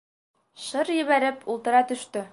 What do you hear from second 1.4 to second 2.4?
ултыра төштө.